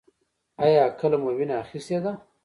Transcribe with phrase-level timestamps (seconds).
[0.65, 2.13] ایا کله مو وینه اخیستې ده؟